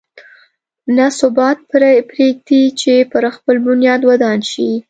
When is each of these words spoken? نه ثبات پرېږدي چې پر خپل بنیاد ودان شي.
نه 0.95 1.05
ثبات 1.19 1.57
پرېږدي 1.71 2.63
چې 2.81 2.93
پر 3.11 3.23
خپل 3.35 3.55
بنیاد 3.65 4.01
ودان 4.09 4.39
شي. 4.51 4.71